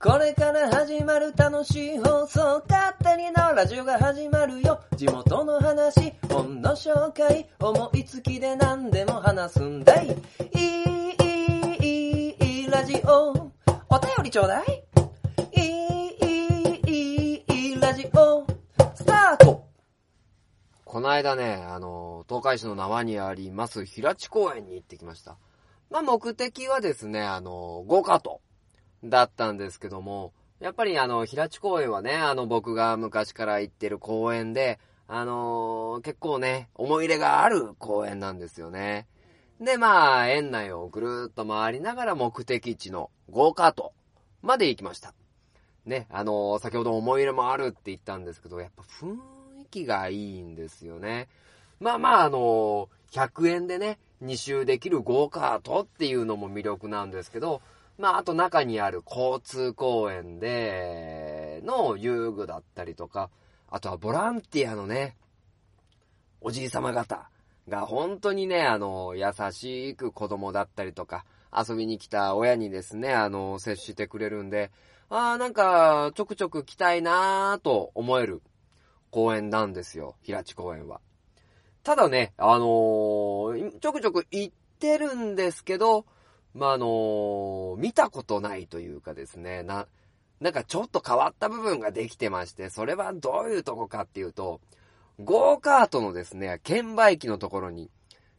[0.00, 4.80] これから始まる楽しい放送、勝手にのラジオが始まるよ。
[4.94, 10.06] 地元の話、本の紹介、思いつきで何でも話すんだい。
[10.06, 10.12] い
[10.52, 13.50] い、いい、いい、ラジオ。
[13.90, 14.84] お便りちょうだい。
[15.56, 16.16] いい、
[16.86, 18.46] いい、いい、ラジオ。
[18.94, 19.66] スタート
[20.84, 25.38] この間ね、あの、東海市の縄にあります平地公園に行ってきました。
[25.90, 28.40] まあ、目的はですね、あの、ゴカート
[29.04, 34.78] だったんですけども、やっぱりあの、平地公園はね、あの、僕が昔から行ってる公園で、
[35.10, 39.06] あの結構ね、思い入れがある公園なんですよね。
[39.58, 43.94] で、まあ、園内をぐるっと回りながら目的地のゴーカート
[44.42, 45.14] まで行きました。
[45.86, 51.28] ね、あの先ほど思い入れもあるって言ったんですけど、やっぱ雰囲気がいいんですよね。
[51.80, 57.62] まあまあ、あの100円でね、2周できるゴーカートっていうのも魅力なんですけど、
[57.98, 63.28] まあ、あと中にある交通公園での遊具だったりとか、
[63.68, 65.16] あとはボランティアのね、
[66.40, 67.28] おじい様方
[67.68, 74.70] が本当にね、あの、優しく子供だったりとか、遊びに来た親にですね、あの、接してくれるんで、
[75.10, 78.42] ああ、なんか、ちょくちょく来たいなーと思える
[79.10, 81.00] 公園なんですよ、平地公園は。
[81.82, 86.04] ただね、あのー、ちょくちょく行ってるんですけど、
[86.58, 89.86] まあ、あのー、見たことないというかですね、な、
[90.40, 94.60] なんかちょっと変わった部分ができてまして、それはどういうとこかっていうと、
[95.20, 97.90] ゴーカートのですね、券売機のところに、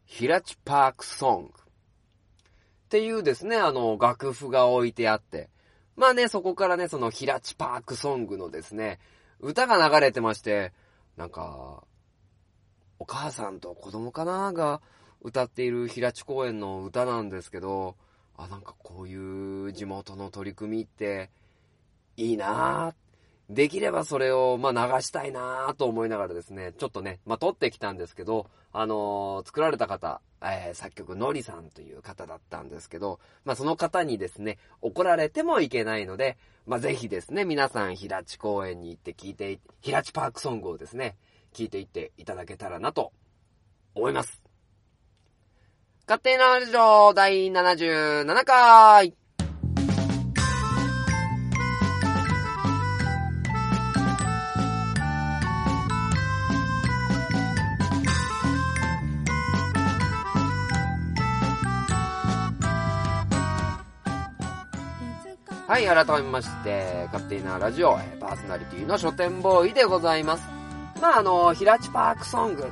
[0.03, 1.53] ヒラチパークソングっ
[2.89, 5.49] ていうですね、あの、楽譜が置いてあって、
[5.95, 8.99] まあね、そこからね、そのヒラチパークソングのですね、
[9.39, 10.73] 歌が流れてまして、
[11.15, 11.83] なんか、
[12.97, 14.81] お母さんと子供かなが
[15.21, 17.95] 歌っている平地公園の歌なんですけど、
[18.43, 21.29] あ、なんかこういう地元の取り組みって
[22.17, 22.93] いいなぁ。
[23.49, 36.37] できればそれを、まあ、流したいなぁと思いながらですね、ちょっとね、まあ、撮ってきたんですけど、あのー、作られた方、えー、作曲のりさんという方だったんですけど、まあ、その方にですね、怒られてもいけないので、
[36.67, 41.17] まあ、ぜひですね、皆さん、平地公園に行って聞いて、平地パークソングをですね、
[41.51, 43.11] 聞いていっていただけたらなと
[43.95, 44.38] 思います。
[46.09, 49.13] 勝手なラジオ第77回
[65.67, 70.43] はい、改めまして、勝手なラジオ、パーソナリティの書店ボーイでございます。
[70.99, 72.63] まあ、あの、平地パークソング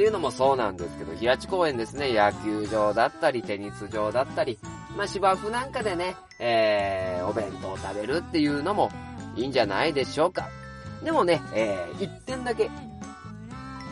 [0.00, 4.58] っていうのもそうなんですけど、平地公園ですね、野球場だったり、テニス場だったり、
[4.96, 8.90] まあ、芝生なんかでね、えー、お弁当を食べるっていうのも
[9.36, 10.48] いいんじゃないでしょうか。
[11.04, 12.70] でもね、えー、一点だけ、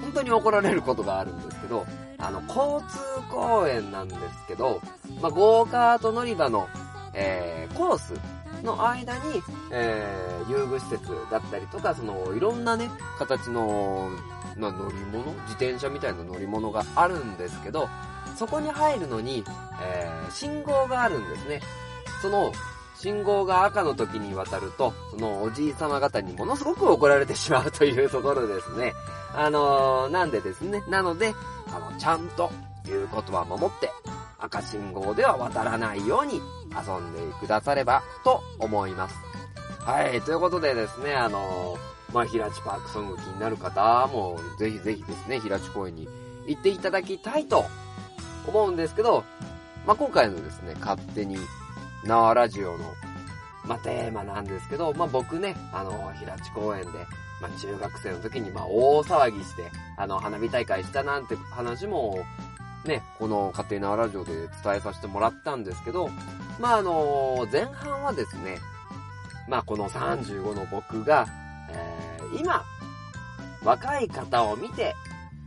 [0.00, 1.84] 本当に怒られることがあるんですけど、
[2.16, 2.98] あの、交通
[3.30, 4.80] 公園なんですけど、
[5.20, 6.68] まあ、ゴーカート乗り場の、
[7.12, 8.14] えー、コース
[8.64, 14.08] の間に、えー、遊具施設だったりとか、その、いろんなね、形の、
[14.58, 15.24] まあ、乗り物？
[15.42, 17.88] 自転車みたいな乗り物があるんですけど、
[18.36, 19.44] そこに入るのに、
[19.82, 21.60] えー、信号があるんですね。
[22.20, 22.52] その、
[22.96, 28.92] 信号が赤の時に渡ると、そのおじい様方にものすごく怒られてしまうというところですね。
[29.34, 30.82] あのー、なんでですね？
[30.88, 31.32] なので、
[31.68, 32.50] あの、ちゃんと
[32.84, 33.90] 言うことは守って、
[34.40, 39.14] 赤信号では渡らないように遊んでくださればと思います。
[39.80, 46.08] はい、ということでですね、あのー、まあ、平地パークソング気になる方も、ぜひぜひですね、平地公園に
[46.46, 47.66] 行っていただきたいと
[48.46, 49.24] 思うんですけど、
[49.86, 51.36] まあ、今回のですね、勝手に
[52.04, 52.94] 縄ラジオの、
[53.64, 56.88] まあ、テーマなんですけど、まあ、僕ね、あの、平地公園で、
[57.40, 62.24] まあ、中学生の時に、まあ、大騒ぎして、あの、花火大会したなんて話も
[62.84, 66.10] ね、この家庭なラジオで伝えさせてもらったんですけど、
[66.58, 68.58] まあ、あの、前半はですね、
[69.48, 71.26] まあ、この35の僕が、
[71.70, 72.64] えー、今、
[73.64, 74.94] 若い方を見て、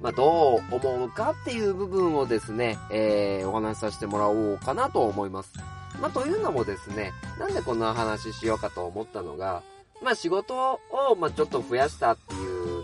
[0.02, 5.54] まあ、どう思うかっていう部分をですね、えー、お話しさせてもらおうかなと思います。
[6.02, 9.62] まあ、というのもですね、なんでこんな話しようかと思ったのが、
[10.02, 12.84] まあ、仕事を、まあ、ちょっと増やしたっていう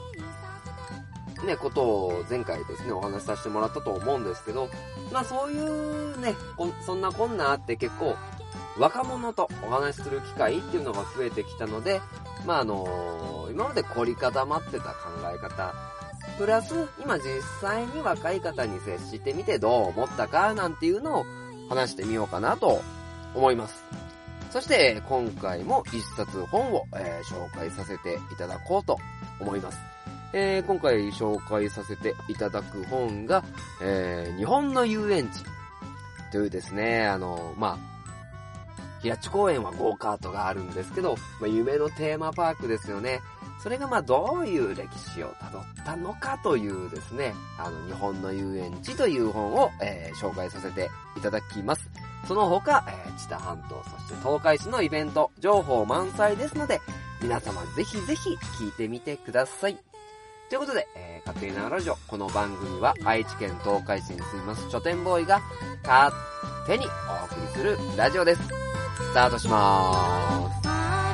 [1.46, 4.70] ね、ことを前回ですね、お話しさせてもらったと思うんですけど、
[5.12, 6.36] まあそういうね、
[6.86, 8.16] そんなこんなあって結構、
[8.78, 12.02] 若者とお話しする機会っていうのが増えてきたので、
[12.46, 14.94] まああの今まで凝り固まってた考
[15.34, 15.74] え方、
[16.38, 21.26] プラス、今実際に若い方に接してみてどう思ったかなんていうのを
[21.70, 22.82] 話してみようかなと
[23.34, 23.84] 思います。
[24.52, 28.98] そして、今回も一冊本を、えー紹介させていただこうと
[29.40, 29.80] 思います。
[30.34, 33.44] えー今回紹介させていただく本が、
[33.82, 35.44] えー日本の遊園地
[36.32, 37.97] というですね、あの、まあ、
[39.02, 43.22] 平地公園はゴーカートがあるんですけど、まあ、夢のテーマパークですよね。
[43.62, 51.90] それがまあどういう歴史をたどったのかというですね、あの日本の遊園地という本を、えー紹介させていただきます。
[52.28, 56.82] その他、えー、知多半島、そして東海市のイベント、情報満載ですので、
[57.22, 59.78] 皆様ぜひぜひ聞いてみてください。
[60.50, 65.42] ということで、えー、勝手なラジオ、この番組は愛知県東海市に住みます書店ボーイが
[65.84, 66.14] 勝
[66.66, 68.67] 手にお送りするラジオです。
[68.98, 71.07] スタートしまーす。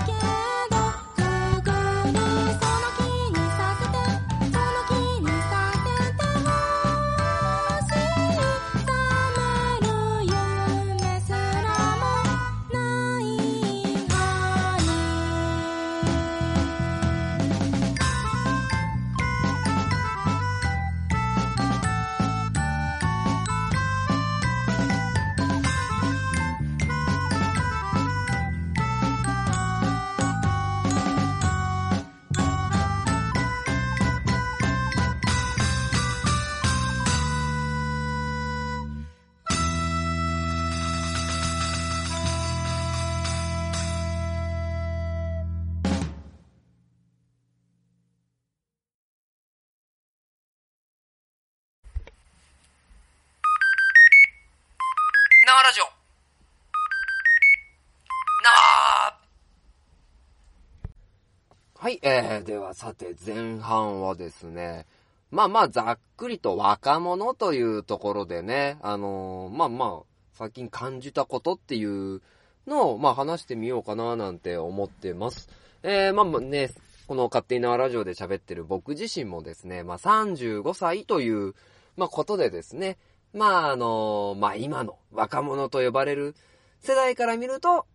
[61.84, 64.86] はい、えー、ではさて前半はですね、
[65.32, 72.22] まあまあざっくりと若者というところでね、あのーまあまあ、最近感じたことっていう
[72.68, 75.50] のを、まあ話してみようかななんて思ってます。
[75.84, 76.70] えー、まあまあね、
[77.06, 81.54] この勝手に縄ラジオで喋ってる僕自身もですね、まあ35歳という、
[81.98, 82.98] まあことでですね、
[83.34, 86.34] まああのまあ今の若者と呼ばれる
[86.80, 87.86] 世代から見ると、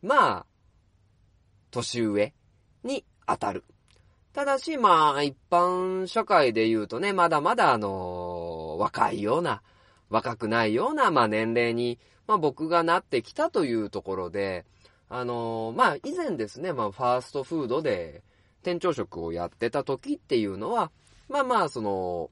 [0.00, 0.46] まあ、
[1.70, 2.32] 年上
[2.86, 3.64] に当たる。
[4.32, 9.62] ただし、まあ、一般社会で言うとね、まだまだあの若いような、
[10.10, 14.64] 若くないような、まあ年齢に、まあ僕がなってきたというところで、
[15.08, 18.22] あのまあ以前ですね、まあファーストフードで
[18.62, 20.90] 店長職をやってた時っていうのは、
[21.28, 22.30] まあまあその、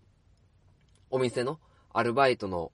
[1.11, 1.59] お店の
[1.93, 2.71] アルバイトの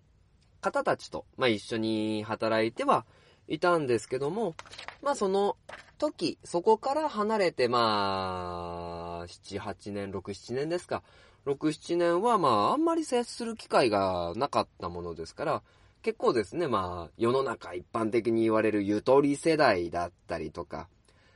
[0.61, 3.05] 方たちと、まあ一緒に働いては
[3.49, 4.55] いたんですけども、
[5.03, 5.56] まあその
[6.00, 11.05] 時、そこから離れて、まあ、7、8年、6、7年ですか。
[11.47, 15.62] 6、7年はまああんまり接する機会がなかったものですから、
[16.02, 20.88] 結構ですね、まあ世の中一般的に言われるゆとり世代だったりとか、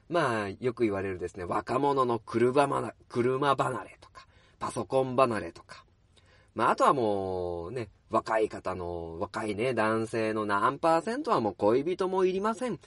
[0.08, 4.26] まあよく言われるですね、若者の車まな車離れとか、
[4.58, 5.84] パソコン離れとか、
[6.54, 12.78] まあ、あとはもうね、若い方の、若いね、男性の何パーセントはもう恋人もいりません。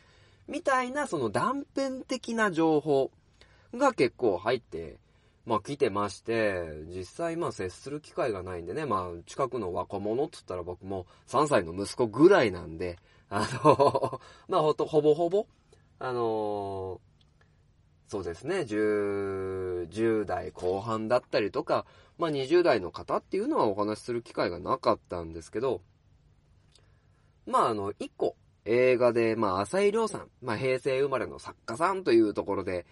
[0.48, 3.12] みたいな、その断片的な情報
[3.74, 4.98] が結構入って、
[5.46, 12.98] まあ来てまして、実際まあ接する機会がないんでね、まあ近くの若者って言ったら僕も3歳の息子ぐらいなんで、
[13.30, 15.48] あの、 まあほんとほぼほぼ、
[16.00, 17.02] あの
[18.08, 21.86] そうですね、10、10代後半だったりとか、
[22.18, 25.82] まあ20代の方っていうのはお話しする機会がなかったんですけど、
[27.46, 28.36] まああの、一個
[28.68, 32.86] 映画で、まあ浅井亮さん、まあ平成生まれの作家さんというところで、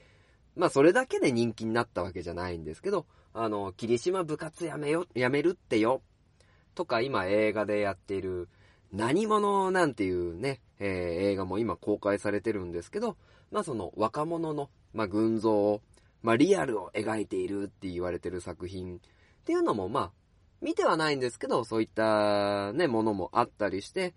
[0.55, 6.01] まあそれだけで人気になったわけじゃないんですけど、あの、霧島部活やめよ、やめるってよ、
[6.73, 8.47] とか今映画でやっている、
[8.93, 10.87] 何者なんていうね、えー
[11.31, 13.17] 映画も今公開されてるんですけど、
[13.51, 15.81] まあその若者の、まあ群像を、
[16.23, 18.99] まあリアルを描いているって言われてる作品っ
[19.45, 20.11] ていうのもまあ、
[20.61, 24.15] 見てはないんですけど、そういったね、ものもあったりして、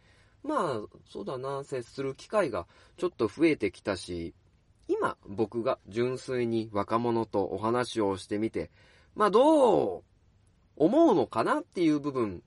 [0.49, 4.35] まあ、そうだな、接する機会がちょっと増えてきたし、
[4.89, 8.71] 今僕が純粋に若者とお話をしてみて、
[9.15, 10.03] まあどう
[10.77, 12.43] 思うのかなっていう部分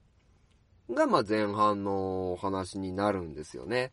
[0.90, 3.92] が、まあ前半のお話になるんですよね。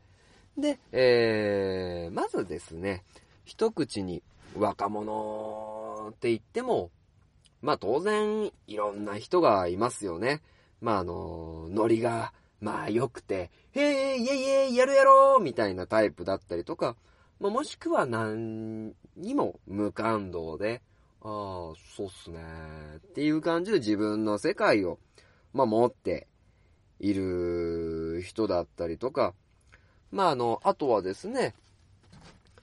[0.57, 3.03] で、えー、まずですね、
[3.45, 4.23] 一口に
[4.57, 6.89] 若者って言っても、
[7.61, 10.41] まあ当然いろんな人がいますよね。
[10.81, 16.95] まああの、ノリが、まあ良くて、へえ、イェイイェイ、やるやろうみたいなタイプだったりとか、
[17.39, 20.81] まあもしくは何にも無感動で、
[21.21, 22.39] ああ、そうっすね。
[22.97, 24.99] っていう感じで自分の世界を、
[25.53, 26.27] まあ持って
[26.99, 29.33] いる人だったりとか、
[30.11, 31.53] まああの、あとはですね、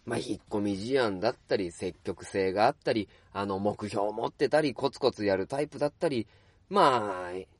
[0.06, 6.28] まあ、引っ込み思案だったり、積極性があったり、あの、目標を持ってたり、コツコツやるタイプだったり、
[6.70, 7.55] まあ、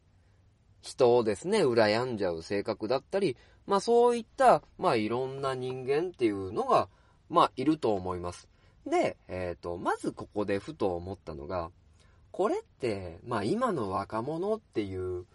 [0.87, 6.89] 人をですね、羨んじゃう性格だったり、まあそういった、まあいろんな人間っていうのが、
[7.29, 8.49] まあいると思います。
[8.87, 11.71] で、えっ、と、まずここでふと思ったのが、
[12.31, 15.27] これって、まあ今の若者っていう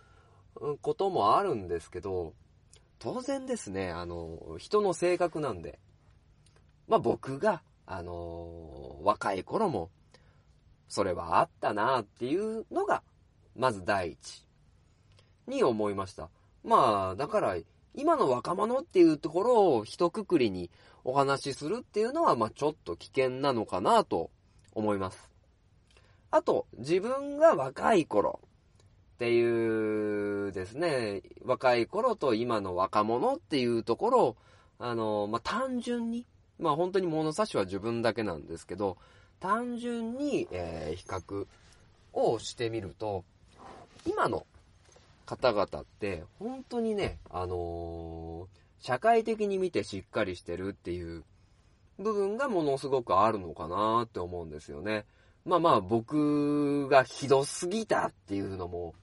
[0.82, 2.34] こともあるんですけど、
[2.98, 5.80] 当然ですね、あの、人の性格なんで、
[6.88, 9.90] まあ僕が、あの若い頃も、
[10.88, 13.04] それはあったなっていうのが、
[13.54, 14.46] まず第一
[15.52, 16.30] に思いました。
[16.64, 17.56] まあ、だから、
[17.94, 20.70] 今の若者っていうところを一括りに
[21.04, 24.30] お話しするっていうのは、まあちょっと危険なのかなと
[24.74, 25.30] 思います。
[26.32, 28.40] あと、自分が若い頃
[29.16, 34.36] っていうですね、若い頃と今の若者っていうところを、
[34.80, 36.26] あの、まあ単純に、
[36.60, 38.98] まあ本当に物差しは自分だけなんですけど、
[39.42, 41.48] 単純に、えー比較
[42.14, 43.26] をしてみると、
[44.06, 44.46] 今の
[45.32, 51.24] 方々って、本当にね、あのー社会的に見てしっかりしてるっていう
[52.00, 55.06] 部分がものすごくあるのかなって思うんですよね。
[55.46, 58.96] まあまあ僕がひどすぎたっていうのも、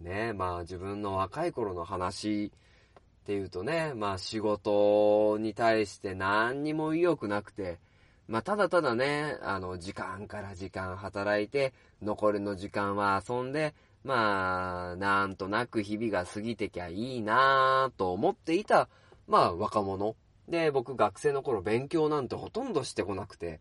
[0.00, 7.78] ね、まあ自分の若い頃の話っていうとね、まあ仕事に対して何にも意欲なくて、
[8.26, 18.88] まあただただね、あの時間から時間働いて、残りの時間は遊んで、まあ、なんとなく日々が過ぎてきゃいいなぁと思っていた、
[19.28, 20.16] まあ若者。
[20.48, 23.60] で、僕学生の頃勉強なんてほとんどしてこなくて、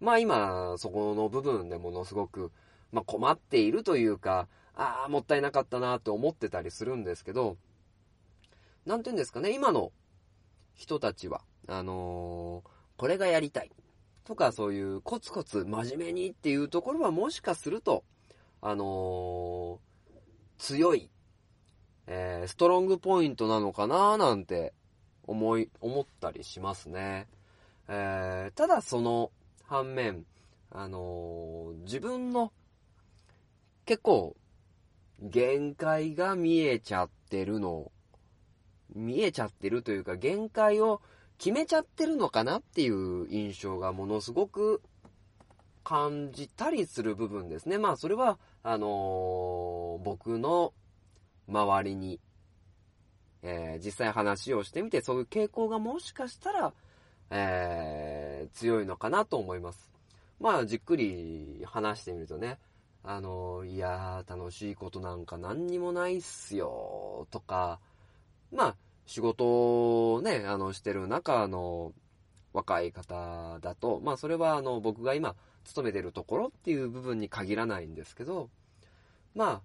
[0.00, 2.50] まあ今、そこの部分でものすごく、
[2.92, 7.56] まあ困っているというか、ああ、もったいなかったなって思ってたりするんですけど、
[8.86, 9.92] なんて言うんですかね、今の
[10.74, 13.70] 人たちは、あのーこれがやりたい。
[14.24, 18.04] とかそういうコツコツ真面目にっていうところはもしかすると、
[18.66, 19.78] あのー
[20.56, 21.10] 強い、
[22.06, 24.72] えーストロングポイントなのかななんて
[25.26, 27.28] 思い、思ったりしますね。
[27.88, 29.30] えーただその
[29.64, 30.24] 反面、
[30.70, 32.52] あのー自分の
[33.84, 34.34] 結構
[35.20, 37.92] 限界が見えちゃってるの、
[38.94, 41.02] 見えちゃってるというか限界を
[41.36, 44.80] 決めちゃってるのかなっていう印象がものすごく
[45.82, 47.76] 感じたりする部分ですね。
[47.76, 50.72] まあそれは、あのー僕の
[51.46, 52.18] 周りに、
[53.42, 56.72] えー実際話をしてみて、そういう傾向がもしかしたら、
[57.30, 59.90] えー強いのかなと思います。
[60.40, 62.58] まあじっくり話してみるとね、
[63.02, 67.78] あのーいやー楽しいことなんか何にもないっすよ、とか、
[68.50, 71.92] まあ仕事をね、あの、してる中の
[72.54, 78.50] 若い方だと、まあそれはあの、僕が今勤めてるところっていう部分に限らないんですけど、
[79.34, 79.60] まあ、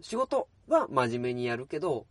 [0.00, 2.06] 仕事は真面目にやるけど、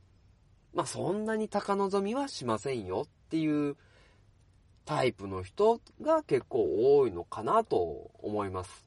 [0.73, 3.77] まあそんなに高望みはしませんよっていう
[4.85, 8.85] タイプの人が結構多いのかなと思います。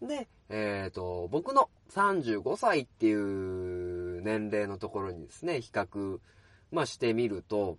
[0.00, 6.20] で、えっ、と、僕の35歳っていう年齢のところにですね、比較、
[6.70, 7.78] まあしてみると、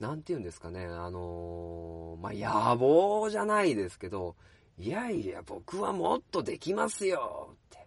[0.00, 2.32] なんて言うんですかね、あのーまあ
[2.70, 4.36] 野望じゃないですけど、
[4.78, 7.86] いやいや、僕はもっとできますよって。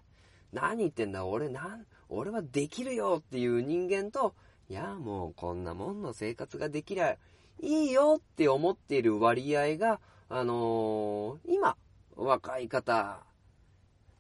[0.51, 4.34] 何言ってんだ、俺なん、俺はできるよっていう人間と、
[4.70, 7.18] いや、もうこんなもんの生活ができりゃ
[7.62, 10.00] いいよって思っている割合が、
[10.30, 11.75] あのー今、
[12.16, 13.20] 若い方、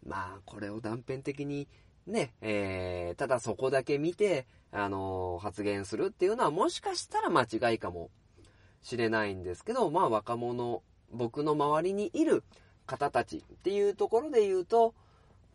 [0.05, 1.67] まあ、これを断片的に
[2.05, 8.09] ね、えー、ただそこだけ見て、あの発言するっていうのはもしかしたら間違いかも
[8.81, 12.43] しれないんですけど、まあ若者、僕の周りにいる
[12.85, 14.93] 方たちっていうところで言うと、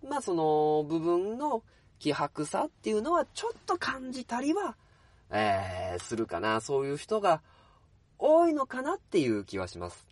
[0.08, 1.62] まあその部分の
[1.98, 4.76] 希薄さっていうのはちょっと感じたりは、
[5.30, 6.60] えー、するかな。
[6.60, 7.40] そういう人が
[8.18, 10.06] 多いのかなっていう気はします。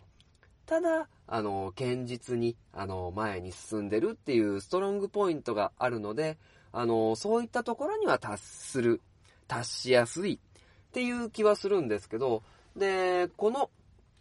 [0.65, 6.37] ただ、あの、堅実に、あの、前に進んでるっていうストロングポイントがあるので、
[6.73, 8.99] あの、そういったところには達する、
[9.47, 12.41] 達しやすいっていう気はするんですけど、
[12.75, 13.69] で、この、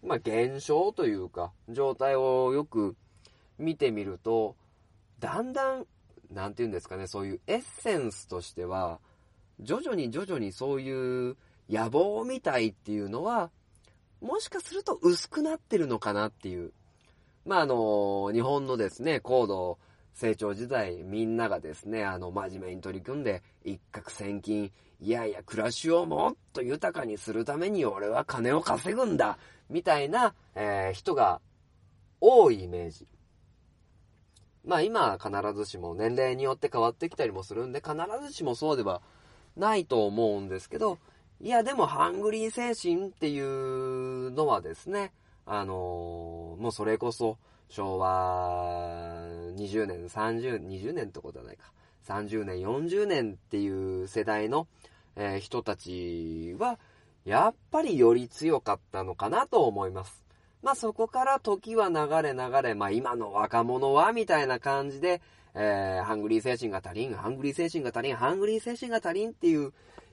[0.05, 2.95] まあ、現象というか、状態をよく
[3.59, 4.55] 見てみると、
[5.19, 5.87] だんだん、
[6.31, 9.01] なんていうんですかね、そういうエッセンスとしては、
[9.59, 11.37] 徐々に徐々にそういう
[11.71, 13.51] 野望みたいっていうのは、
[14.21, 16.73] もしかすると薄くなってるのかなっていう。
[17.47, 19.79] まあ、あの、日本のですね、高度
[20.15, 29.39] 成長時代みんながですね、あの、真面目に取り組んで、一攫千金、いやいや、暮らしをもっと豊かにするために俺は金を稼ぐんだ、
[29.69, 31.41] みたいな、えー人が
[32.21, 33.07] 多いイメージ。
[34.65, 39.03] まあ今必ずしも年齢によって変わってきたりもするんで、必ずしもそうでは
[39.57, 40.99] ないと思うんですけど、
[41.41, 45.13] いやでもハングリー精神っていうのはですね、
[45.47, 47.39] あのーもうそれこそ
[47.73, 49.17] 昭和
[49.57, 51.73] 20年、30、20年ってことはないか。
[52.07, 54.67] 30年、40年っていう世代の、
[55.17, 56.79] えー人たちは、
[57.25, 60.23] やっぱりより強かったのかなと思います。
[60.63, 65.23] まあそこから時は流れ流れ、まあ今の若者はみたいな感じで、
[65.55, 69.73] えーハングリー精神が足りん、ハングリー精神が足りん、ハングリー精神が足りんっていう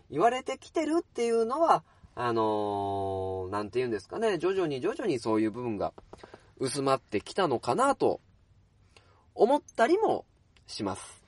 [0.09, 1.83] 言われてきてるっていうのは、
[2.15, 5.91] あのーなんて言うんですかね、徐々に徐々にそういう部分が
[6.59, 8.19] 薄まってきたのかなと
[9.33, 10.25] 思ったりも
[10.67, 11.23] します。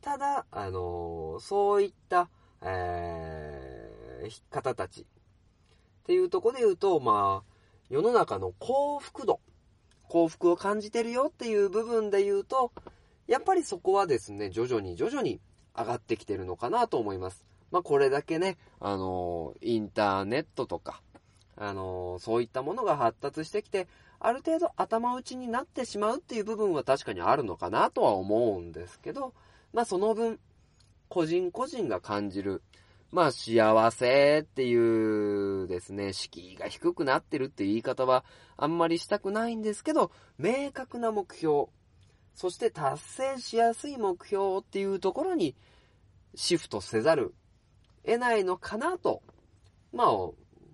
[0.00, 2.28] ただ、あのーそういった、
[2.62, 3.84] えー
[4.50, 5.04] 方たちっ
[6.06, 7.54] ていうとこで言うと、まあ、
[7.90, 9.40] 世の中の幸福度、
[10.08, 12.72] 幸福を感じてるよっていう部分で言うと、
[13.26, 15.40] やっぱりそこはですね、徐々に徐々に
[15.76, 17.44] 上がってきてるのかなと思います。
[17.70, 21.02] まあこれだけね、あのーインターネットとか、
[21.56, 23.88] あのーそういったものが発達してきて、
[24.24, 29.34] ある程度頭打ちになってしまうっていう部分は確かにあるのかなとは思うんですけど、
[29.74, 30.40] まあその分、
[31.10, 32.62] 個人個人が感じる、
[33.12, 38.24] まあ幸せっていうですね、敷居が低くなってるっていう言い方は
[38.56, 41.66] あんまりしたくないんですけど、明確な目標、
[42.34, 45.54] そして達成しやすい目標っていうところに
[46.34, 47.34] シフトせざる
[48.06, 49.20] 得ないのかなと、
[49.92, 50.30] まあ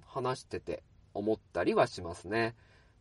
[0.07, 2.55] 話してて思ったりはしますね。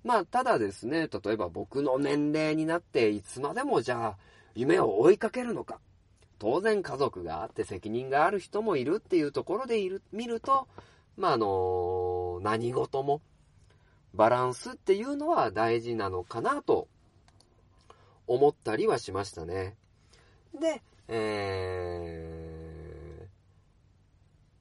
[0.03, 4.17] まあただですね、例えば僕の年齢になっていつまでもじゃあ
[4.55, 5.79] 夢を追いかけるのか。
[6.39, 10.67] 当然家族があって責任がある人もいるっていうところでいる、見ると、
[11.17, 13.21] まあ、あの、何事も
[14.13, 16.87] バランスっていうのは大事なのかなと
[18.25, 19.75] 思ったりはしましたね。
[20.57, 23.27] で、えー、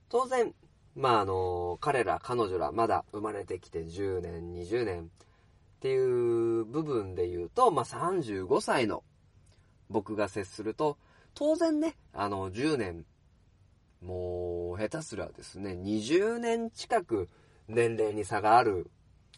[0.08, 0.52] 当然、
[0.96, 5.10] まあ、あの、彼ら、彼女ら、まだ生まれてきて10年、20年
[5.78, 9.04] っていう部分で言うと、まあ、35歳の
[9.88, 10.98] 僕が接すると、
[11.34, 13.06] 当然ね、あの、10年、
[14.02, 17.28] もう、下手すらですね、20年近く
[17.68, 18.90] 年齢に差がある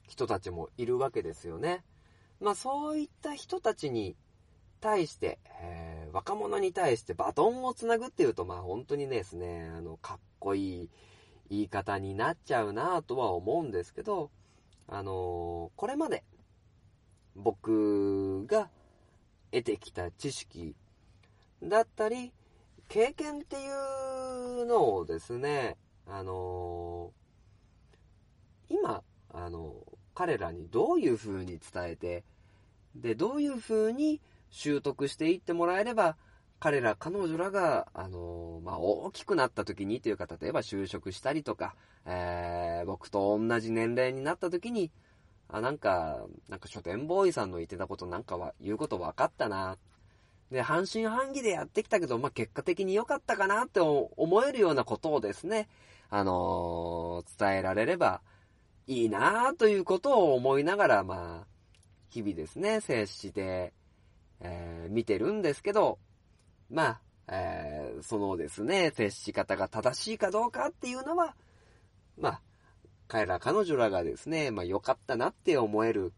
[0.09, 1.85] 人たちもいるわけですよね。
[2.40, 4.16] まあ、そういった人たちに
[4.81, 10.88] 対して、えー若者に対してバトンをつなぐっていうと、まあ、本当にねですね、あの、かっこいい
[11.50, 14.31] 言い方になっちゃうなとは思うんですけど、
[14.92, 16.24] あのこれまで
[17.37, 18.69] 僕が
[19.53, 20.75] 得てきた知識
[21.62, 22.33] だったり、
[22.88, 27.12] 経験っていうのをですね、あの
[28.69, 29.75] 今、あの
[30.14, 32.25] 彼らにどういう風に伝えて、
[32.95, 36.16] で、どういう風に習得していってもらえれば、
[36.59, 44.90] 彼ら、彼女らが、あのまあ、大きくなった時にというか、例えば就職したりとか、え僕と同じ年齢になった時に、
[45.53, 49.79] あ、なんか、なんか書店ボーイさんの言ってたことなんかは、言うこと分かったな。
[50.51, 55.69] で、半信半疑でやってきたけど、まあ、結果的に良かったかなって思えるようなことをですね、
[56.11, 58.21] あのー伝えられれば
[58.89, 61.47] いいなということを思いながら、まあ、
[62.09, 63.73] 日々ですね、接して、
[64.41, 65.99] えー見てるんですけど、
[66.69, 71.37] まあ、えーそのですね、接し方が正しいかどうかっていうのは、
[72.19, 72.41] まあ、
[73.11, 76.12] 彼ら彼女らがですね、まあ良かったなって思える、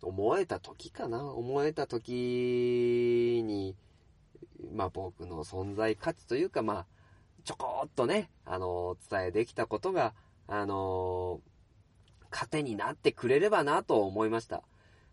[0.00, 3.74] 思えた時かな思えた時に、
[4.72, 6.86] まあ僕の存在価値というか、まあ、
[7.42, 10.14] ちょこっとね、あの、伝えできたことが、
[10.46, 11.40] あの、
[12.30, 14.62] 糧になってくれればなと思いました。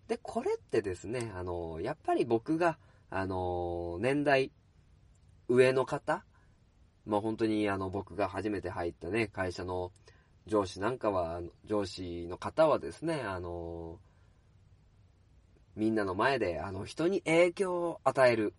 [0.08, 2.78] で、これってですね、あの、やっぱり僕が、
[3.10, 4.51] あの、年代
[5.49, 6.23] 上の方、
[7.06, 9.91] まあ本当にあの僕が初めて入ったね、会社の
[10.48, 14.00] 上司なんかは、上司の方はですね、あの、
[15.76, 18.54] みんなの前で、あの、人に影響を与える、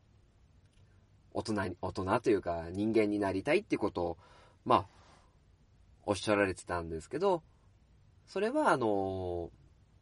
[1.33, 4.19] 大人に、大人というか人間になりたいってことを、
[4.65, 4.87] まあ、
[6.07, 7.43] おっしゃられてたんですけど、
[8.27, 9.51] それはあの、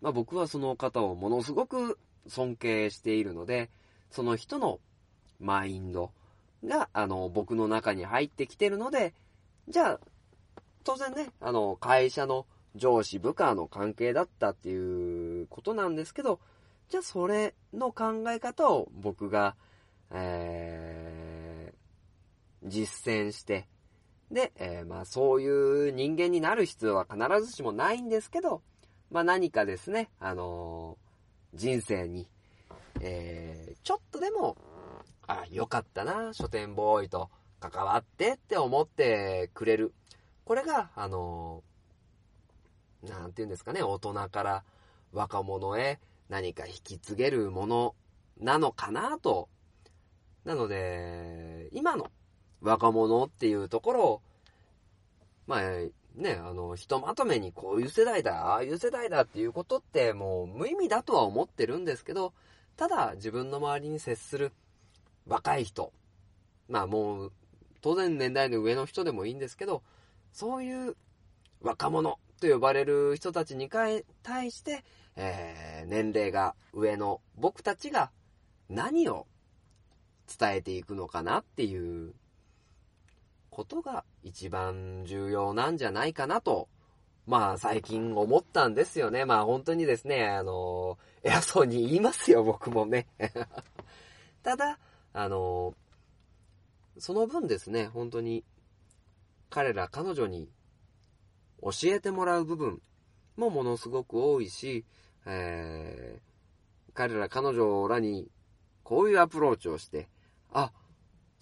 [0.00, 3.70] まあ僕はその方をものすごく尊敬しているので、
[4.10, 4.80] その人の
[5.40, 6.12] マインド
[6.64, 9.14] が、あの、僕の中に入ってきてるので、
[9.68, 10.00] じゃあ、
[10.84, 16.40] 当然ね、あの、会社の上司部下の関係だったっていうことなんですけど、
[16.88, 19.56] じゃあそれの考え方を僕が、
[20.10, 23.66] えー、実践して、
[24.30, 28.62] で、えーまあそういう人間になる必要は必ずしもないんですけど、
[29.10, 32.28] まあ何かですね、あのー人生に、
[33.00, 34.56] えーちょっとでも、
[35.26, 39.92] あ、よかったな、書店ボーイと関わってって思ってくれる。
[40.44, 41.74] これが、あのー
[43.08, 44.64] なんて言うんですかね、大人から
[45.12, 47.94] 若者へ何か引き継げるもの
[48.40, 49.48] なのかなと。
[50.44, 52.10] なので、今の
[52.60, 54.22] 若者っていうところを、
[55.46, 55.60] まあ、
[56.16, 62.32] ね、あの、ひとまとめにこういう世代だ、ああいう世代だっていうことってもう無意味だとは思ってるんですけど、
[62.76, 64.52] ただ自分の周りに接する
[65.26, 65.92] 若い人、
[66.68, 67.32] まあもう
[67.80, 69.82] 当然年代の上の人でもいいんですけど、
[70.32, 70.96] そういう
[71.60, 74.04] 若者と呼ばれる人たちに対
[74.50, 74.84] して、
[75.16, 78.10] えー年齢が上の僕たちが
[78.68, 79.26] 何を
[80.38, 82.14] 伝えていくのかなっていう
[83.50, 86.68] ことが一番重要なんじゃないかなと、
[87.26, 89.24] まあ最近思ったんですよね。
[89.24, 93.06] まあ本当にですね、あの、偉そうに言いますよ、僕もね。
[94.42, 94.78] ただ、
[95.14, 95.74] あの、
[96.98, 98.44] その分ですね、本当に
[99.48, 100.50] 彼ら彼女に
[101.62, 102.82] 教えてもらう部分
[103.36, 104.84] もものすごく多いし、
[105.24, 106.34] えー
[106.94, 108.28] 彼ら彼女らに
[108.84, 110.08] こういうアプローチをして、
[110.52, 110.70] あ、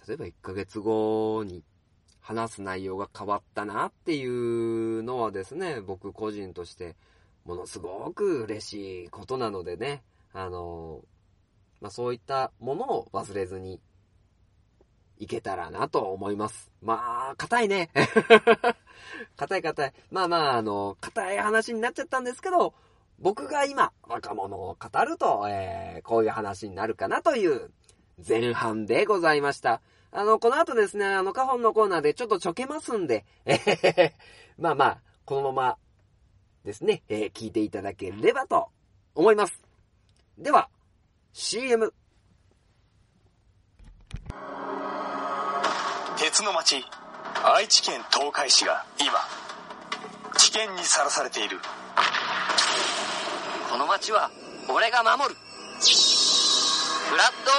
[0.09, 1.63] 例えば1ヶ月後に
[2.21, 6.97] 話す内容が変わったなっていうのはですね、僕個人として
[7.45, 11.03] ものすごく嬉しいことなのでね、あの、
[11.83, 13.81] まあ、そういったものを忘れずに
[15.19, 16.71] いけたらなと思います。
[16.81, 17.91] まあ、硬いね。
[19.37, 19.93] 硬い硬い。
[20.13, 22.73] まあまあ、あの、硬い話になっちゃったんですけど、
[23.19, 27.73] 僕が今、若者を語ると、えー、こういう話になるかなという
[28.27, 29.81] 前半でございました。
[30.13, 34.15] あの、この後ですね、あの、カホンのコーナーでちょっとちょけますんで、えへへへ
[34.57, 35.79] まあまあ、このまま
[36.65, 38.69] ですね、えー聞いていただければと
[39.17, 39.61] 思います。
[40.39, 40.69] では、
[41.35, 41.91] CM。
[46.19, 46.85] 鉄の町
[47.43, 49.13] 愛知県東海市が今
[50.37, 51.57] 危険にさらされている
[53.71, 54.31] この街は
[54.69, 57.51] 俺が守るフラッド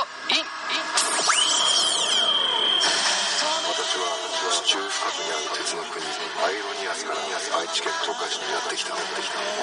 [7.73, 8.93] 知県東海市にやってきた。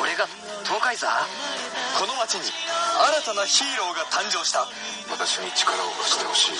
[0.02, 0.26] 俺が
[0.66, 1.06] 東海座？
[1.94, 4.66] この町に新たなヒーローが誕生した。
[5.06, 6.58] 私に力を貸してほしい。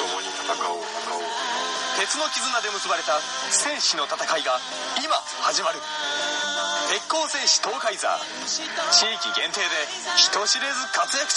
[0.00, 0.80] 共に戦おう。
[0.80, 1.28] 戦おう
[2.00, 3.20] 鉄の絆で結ばれた
[3.50, 4.56] 戦士の戦いが
[5.04, 5.12] 今
[5.44, 5.78] 始まる。
[6.88, 8.08] 鉄鋼戦士東海座。
[8.48, 8.64] 地
[9.12, 9.68] 域限定で
[10.16, 11.28] 人知れず活躍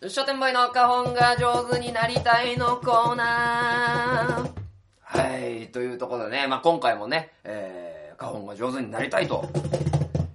[0.00, 0.08] 中。
[0.08, 4.65] 書店ボーイの花本が上手になりたいのコーナー。
[5.08, 9.48] はい、というところでね、まあ、今回もね、えー、花本が上手になりたいと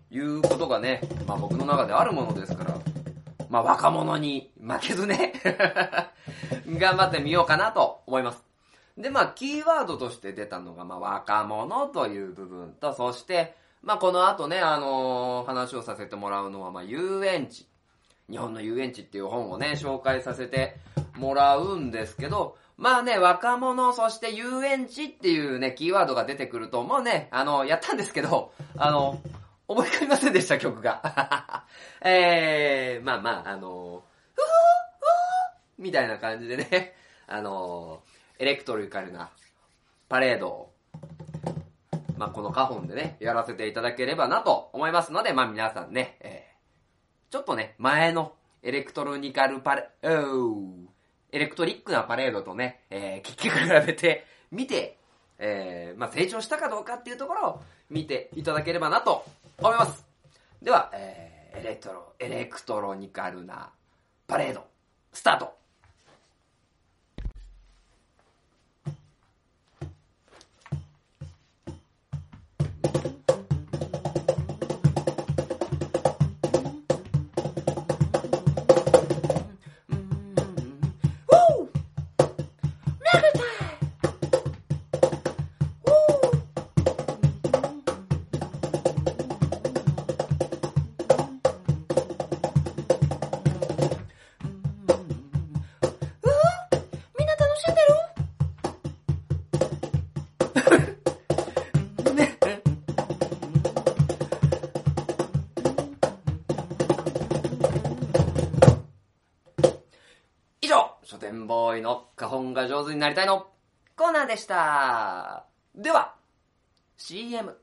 [0.09, 2.77] いうことがね、まあ、僕の中であるものですから、
[3.49, 5.33] まあ、若者に負けずね、
[6.79, 8.45] 頑張ってみようかなと思います。
[8.97, 13.53] で、まあ、キーワードとして出たのが、まあ、若者という部分と、そして、
[13.83, 17.67] まあ、この後ね、あのー話をさせてもらうのは、まあ、遊園地。
[18.31, 20.77] 日本の遊園地っていう本をね、紹介させて
[21.17, 29.21] もらうんですけど、まあね、若者、そして遊園地っていうね、キーワードが出てくると、もうね、あの、やったんですけど、あの、
[29.67, 31.65] 思い浮かびませんでした、曲が。
[32.01, 34.01] えー、まあまあ、あの、
[34.33, 36.95] ふふふみたいな感じでね、
[37.27, 38.01] あの、
[38.39, 39.29] エレクトリカルな
[40.07, 40.73] パレードを、
[42.17, 46.50] まあこのカホンでね、やらせていただければなと思いますので、まあ皆さんね、えー
[47.31, 50.67] ちょっとね、前のエレクトロニカルパレ、お
[51.31, 54.97] エレクトリックなパレードとね、えー、結局比べて見て、
[55.39, 59.23] えー、まあ成長したかどうかっていうところを見ていただければなと
[59.57, 60.05] 思います。
[60.61, 63.69] では、えー、エレクトロ、エレクトロニカルな
[64.27, 64.65] パレード、
[65.13, 65.53] スタート
[114.31, 115.43] でした。
[115.75, 116.15] では、
[116.95, 117.53] CM。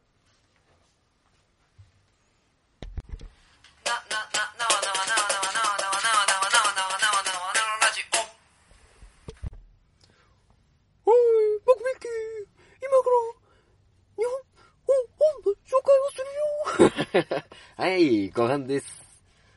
[17.77, 18.87] はい、ご飯です。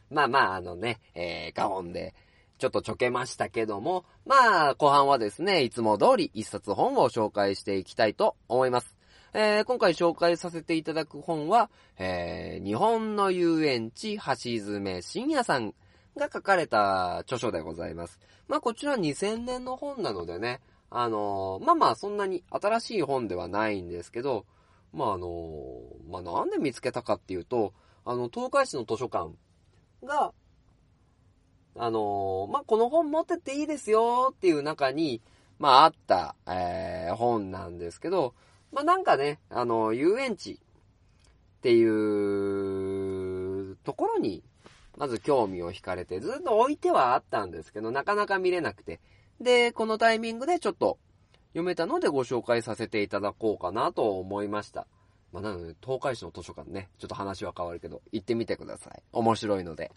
[0.09, 2.13] まあまあ、あのね、えー、ガオンで、
[2.61, 8.95] ちょっとちょけましたけども、まあ、後半はですね、いつも通り一冊本を紹介していきたいと思います。
[9.33, 15.73] えー、今回紹介させていただく本は、えー、日本の遊園地橋爪信也さん
[16.15, 18.19] が書かれた著書でございます。
[18.47, 24.45] まあ、こちら2000年の本なのでね、あのーまあまあ、そんなに新しい本ではないんですけど、
[24.93, 27.73] まああのーまあなんで見つけたかっていうと、
[28.05, 29.31] あの、東海市の図書館
[30.03, 30.31] が、
[31.77, 35.21] あのーまあ、この本持ってっていいですよっていう中に、
[35.59, 38.33] まあ、あった、えー本なんですけど、
[38.71, 40.57] まあ、なんかね、あの、遊園地っ
[41.61, 44.43] ていうところに、
[44.97, 48.99] まず興味を惹かれて、ずっと置いてはあったんですけど、なかなか見れなくて。
[49.39, 50.97] で、このタイミングでちょっと
[51.49, 54.87] 読めたのでご紹介させていただこうかなと思いました。
[55.31, 59.01] まあ、なので、東海市の図書館ね、ちょっと話は変わるけど、行ってみてください。
[59.11, 59.91] 面白いので。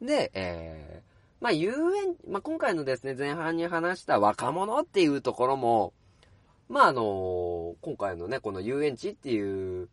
[0.00, 5.92] で、えー、まあ、遊園、まあ、今回のですね、前半に話した若者っていうところも、
[6.68, 9.88] まあ、あの今回のね、この遊園地っていう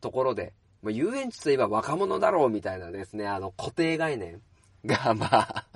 [0.00, 4.42] ところで、まあ、遊園地といえば若者だろうみたいなですね、あの固定概念
[4.84, 5.66] が、 まあ、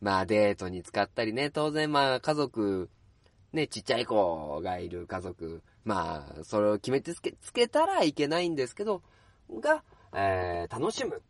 [0.00, 2.90] まあデートに使ったりね、当然まあ家族、
[3.52, 9.02] ね、ちっちゃい子がいる家族、まあ、それを決めてつけ、つけたらいけないんですけど、
[9.60, 11.22] が、えー、楽しむ。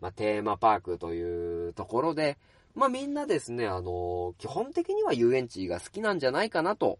[0.00, 2.38] まあ、テーマパークというところで、
[2.74, 6.98] まあみんなですね、あの基本的には遊園地が好きなんじゃないかなと、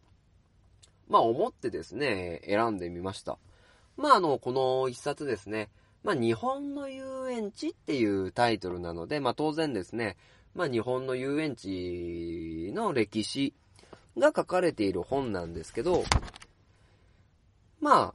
[1.09, 3.39] まあ思ってですね、選んでみました。
[3.97, 5.71] まああの、この一冊ですね、
[6.05, 10.17] まあ日本の遊園地っていうタイトルなので、まあ当然ですね、
[10.55, 13.55] まあ日本の遊園地の歴史
[14.19, 16.05] が書かれている本なんですけど、
[17.81, 18.15] ま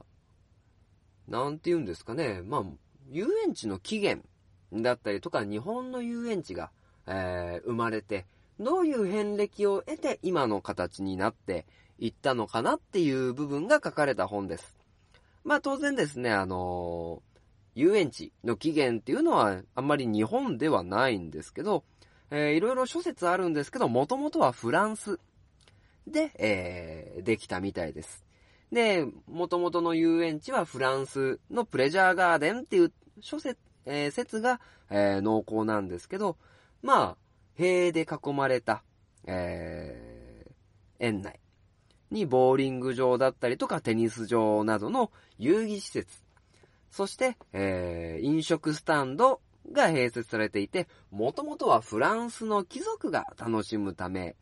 [1.28, 2.62] なんて言うんですかね、まあ、
[3.10, 4.26] 遊園地の起源
[4.72, 6.70] だったりとか、日本の遊園地が、
[7.06, 8.26] えー生まれて、
[8.60, 11.64] どういう遍歴を得て今の形になって
[11.98, 14.76] いったのかなっていう部分が書かれた本です。
[15.44, 17.28] まあ当然ですね、あのー
[17.74, 21.84] 遊園地の起源っていうのはあんまり日本ではないんですけど、
[22.30, 25.20] えーいろいろ諸説あるんですけど、もともとはフランス
[26.06, 28.24] で、えーできたみたいです。
[28.72, 36.36] で、元々の遊園地はフランスのプレジャーガーデンっていう諸説、えー説が、えー濃厚なんですけど、
[36.82, 37.16] まあ、
[37.54, 38.82] 塀で囲まれた、
[39.26, 40.48] えー
[41.00, 41.38] 園内
[42.10, 46.22] にボーリング場だったりとかテニス場などの遊戯施設、
[46.90, 49.40] そして、えー飲食スタンド
[49.72, 54.36] が併設されていて、もともとはフランスの貴族が楽しむため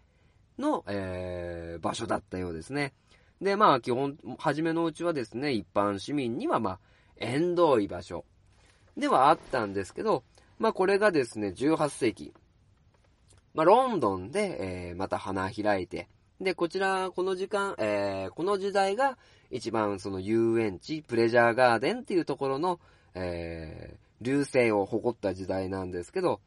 [0.58, 2.92] の、えー場所だったようですね。
[3.40, 6.80] で、まあ、基本、初めのうちはですね、一般市民には、まあ、
[7.18, 8.24] 縁遠い場所
[8.96, 10.24] ではあったんですけど、
[10.58, 12.32] まあ、これがですね、18世紀、
[13.54, 16.08] まあ、ロンドンで、えーまた花開いて、
[16.40, 19.18] で、こちら、この時間、えーこの時代が、
[19.50, 22.80] 一番その遊園地、プレジャーガーデンっていうところの、
[23.14, 26.40] えー流星を誇った時代なんですけど、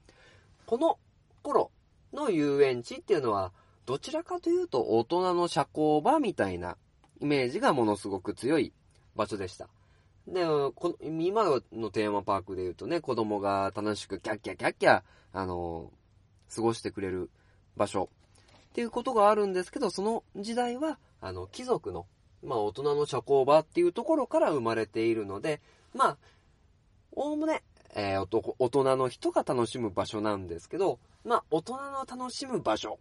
[0.66, 0.98] この
[1.44, 1.72] 頃
[2.14, 3.52] の遊園地っていうのは、
[3.86, 6.78] どちらかというと大人の社交場みたいな
[7.20, 8.74] イメージがものすごく強い
[9.16, 9.68] 場所でした。
[10.30, 15.02] で、こ今のテーマパークで言うとね、子供が楽しくキャッキャキャッキャ、
[15.34, 15.92] あの、
[16.54, 17.30] 過ごしてくれる
[17.76, 18.10] 場所。
[18.70, 22.06] っていうことがあるんですけど、その時代は、あの、貴族の、
[22.44, 25.62] まあ大人の社交場っていうところから生まれているので、
[25.94, 26.18] まあ、
[27.12, 27.64] おおむね、
[27.96, 28.28] えー
[28.60, 33.00] 大人の人が楽しむ場所なんですけど、まあ、大人の楽しむ場所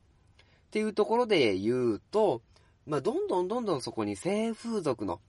[0.69, 2.43] っていうところで言うと、
[2.87, 5.21] まあ、どんどんどんどんそこに性風俗の、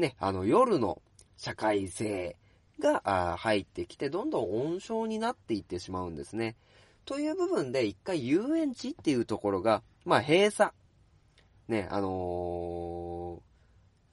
[0.00, 1.00] ね、あの、夜の
[1.36, 2.36] 社会性
[2.78, 6.56] が入ってきて、どんどん温床になっていってしまうんですね。
[7.04, 10.72] という部分で、一回遊園地っていうところが、まあ、閉鎖、
[11.68, 13.50] ね、あのー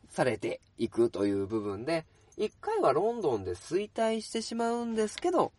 [0.10, 2.06] されていくという部分で、
[2.38, 5.52] 一回はロンドンで衰退してしまうんですけど、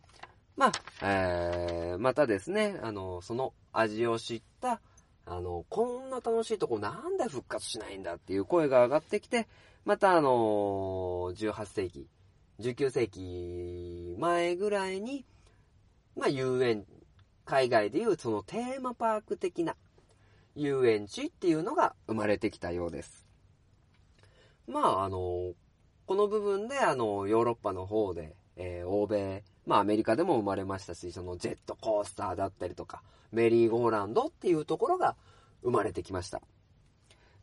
[0.57, 4.81] まあ、えー、またですね、あの、その味を知った、
[5.25, 9.47] あの、こんな楽しいとこなんで復活しないんだっていう声が上がってきて、
[9.89, 12.07] またあの18世紀、
[12.59, 15.25] 19世紀前ぐらいに、
[16.15, 16.85] まあ、遊園、
[17.43, 19.75] 海外でいうそのテーマパーク的な
[20.53, 23.25] 遊園地っていうのが生まれてきたようです。
[24.67, 25.53] まあ、あの、
[26.05, 35.15] この部分で、あの、ヨーロッパの方で、えー欧米、まあアメリカでも生まれましたし、そのジェットコースターだったりとか、メリーゴーランドっていうところが
[35.63, 36.43] 生まれてきました。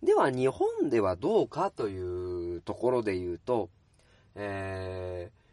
[0.02, 3.71] では、日本ではどうかというところで言うと、
[4.35, 5.47] えー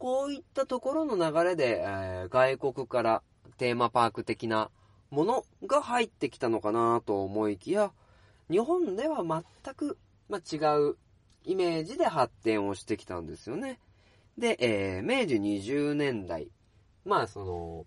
[0.00, 3.22] こういったところの流れで、えー外国から
[3.58, 4.70] テーマパーク的な
[5.10, 7.92] ものが入ってきたのかなと思いきや、
[8.50, 9.98] 日本では全く、
[10.30, 10.96] ま、違う
[11.44, 13.78] イメージで発展をしてきたんですよね。
[14.38, 16.48] で、えー明治20年代、
[17.04, 17.86] まあその、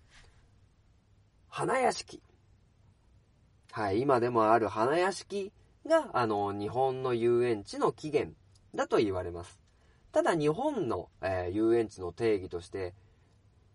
[1.49, 2.21] 花屋敷。
[3.71, 5.51] はい、今でもある花屋敷
[5.87, 8.35] が、あの、日本の遊園地の起源
[8.75, 9.59] だと言われます。
[10.11, 12.93] ただ日本の、えー遊園地の定義として、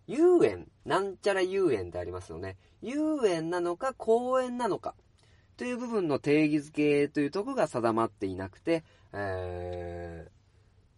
[0.07, 2.57] 遊園、なんちゃら遊園ってありますよね。
[2.81, 4.95] 遊園なのか公園なのか
[5.57, 10.29] という部分の定義づけというとこが定まっていなくて、え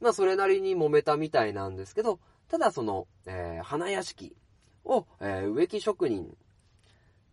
[0.00, 4.36] ー、まあそれなりに揉めたみたいなんですけど、ただその、えー花屋敷
[4.84, 6.36] を、えー植木職人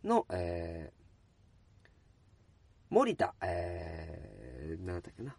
[0.02, 0.98] の、えー
[2.90, 5.36] 森田、えー、なんだっけな。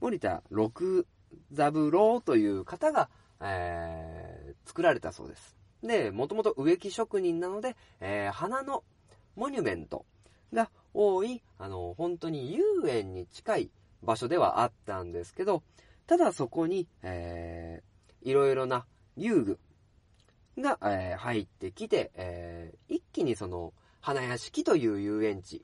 [0.00, 1.06] 森田六
[1.54, 3.08] 三郎という方が、
[3.40, 5.56] えー作られたそうです。
[5.82, 8.84] で、もともと植木職人なので、えー花の
[9.36, 10.04] モニュメント
[10.52, 13.70] が多い、あの、本当に遊園に近い
[14.02, 15.62] 場所ではあったんですけど、
[16.06, 18.84] ただそこに、えーいろいろな
[19.16, 19.58] 遊具
[20.58, 25.62] が、えー入ってきて、えー一気にその、花屋敷という遊園地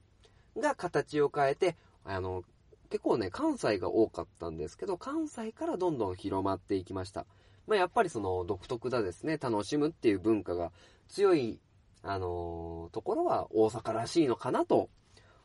[0.57, 2.45] が形を変えて、あの、
[2.87, 7.27] 結構ね、関西が多かったんですけど、関西からどんどん広まっていきました。
[7.67, 10.71] まあ、やっぱりその独特だですね、楽しむっていう文化が
[11.09, 11.61] 強い、
[12.03, 14.89] あのーところは大阪らしいのかなと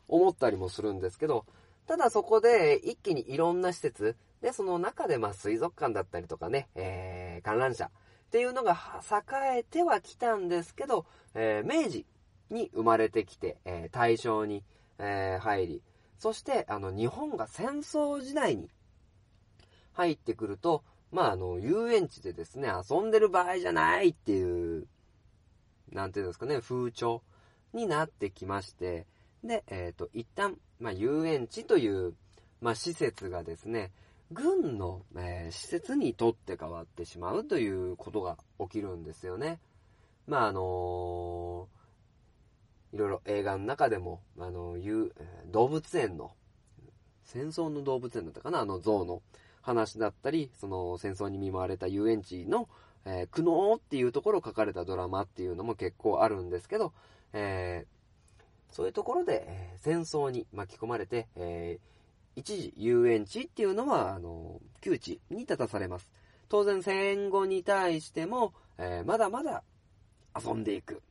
[0.06, 1.44] 思ったりもするんですけど、
[1.86, 7.90] ただそこで一気にいろんな施設、で、その中でまあ水族館だったりとかね、えー、観覧車っ
[8.30, 8.76] ていうのが
[9.10, 12.06] 栄えてはきたんですけど、えー明治
[12.50, 14.62] に生まれてきて、えー大正に、
[14.98, 15.82] えー入り、
[16.22, 18.70] そして、あの、日本が戦争時代に
[19.92, 24.86] 入ってくると、まあ、あの、遊園地でですね、遊んでる場合じゃないっていう、
[25.90, 27.24] なんていうんですかね、風潮
[27.72, 29.08] になってきまして、
[29.42, 32.14] で、えっ、と、一旦、まあ、遊園地という、
[32.60, 33.90] まあ、施設がですね、
[34.30, 39.58] 軍の、えー施設にとって変わってしまうということが起きるんですよね。
[40.28, 41.66] まあ、あの
[42.92, 45.12] いろいろ映画の中でも、あの、いう、
[45.50, 46.32] 動物園の、
[47.24, 49.22] 戦争の動物園だったかなあの象の
[49.62, 52.68] 話だったり、その戦争に見舞われた遊園地の、
[53.04, 56.92] えー苦悩っていうところを書かれたドラマっていうのも結構あるんですけど、
[57.32, 57.92] えー
[58.74, 61.92] そういうところで、え戦争に巻き込まれて、えー
[62.34, 66.10] 一時遊園地っていうのは、あの、窮地に立たされます。
[66.48, 69.62] 当然戦後に対しても、えまだまだ
[70.34, 71.02] 遊んでいく。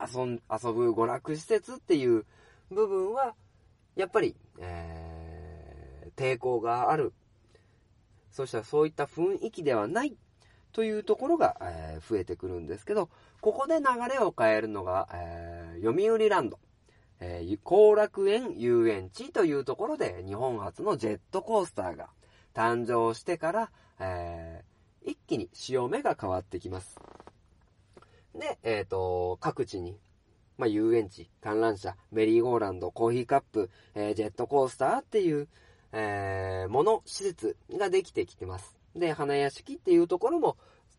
[0.00, 2.24] 遊ん、遊ぶ娯楽施設っていう
[2.70, 3.34] 部分は、
[3.96, 5.08] やっぱり、えー
[6.16, 7.12] 抵抗がある。
[8.32, 10.16] そしたらそういった雰囲気ではない
[10.72, 13.08] というところが、えー増えてくるんですけど、
[13.40, 16.58] ここで流れを変えるのが、えー読売ランド、
[17.20, 22.08] えー後楽園遊園地というところで日本初のジェットコースターが
[22.54, 24.78] 誕生してから、えー
[25.10, 27.00] 一気に潮目が変わってきます。
[28.38, 29.98] で、えっ、と、各地に、
[30.56, 35.48] まあ、遊園地、観覧車、メリーゴーランド、コーヒーカップ、えージェットコースターっていう、
[35.92, 38.76] えーもの、施設ができてきてます。
[38.94, 40.56] で、花屋敷っていうところも、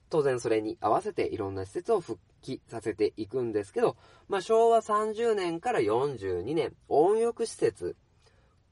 [0.10, 3.96] 当然それに合わせていろんな施設を復帰させていくんですけど、
[4.28, 7.96] まあ、昭和30年から42年、温浴施設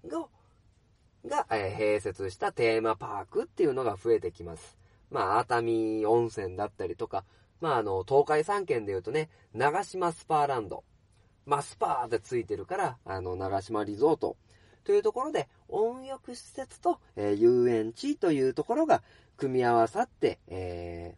[0.05, 0.27] が、
[1.25, 4.77] が、えー併設したテーマパークっていうのが増えてきます。
[5.09, 7.23] まあ、熱海温泉だったりとか、
[7.59, 10.83] まあ、あの、東海3県で言うとね、長島スパーランド。
[11.45, 14.37] まあ、スパーってついてるから、あの、長島リゾート。
[14.83, 19.03] というところで、温浴施設と、えー遊園地というところが
[19.35, 21.15] 組み合わさって、え